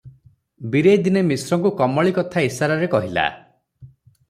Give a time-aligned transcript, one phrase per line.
[0.75, 3.29] ବୀରେଇ ଦିନେ ମିଶ୍ରଙ୍କୁ କମଳୀ କଥା ଇଶାରାରେ କହିଲା।